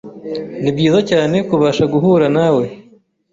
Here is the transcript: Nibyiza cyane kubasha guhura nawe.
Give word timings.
Nibyiza 0.61 0.99
cyane 1.11 1.35
kubasha 1.49 1.83
guhura 1.93 2.27
nawe. 2.37 2.63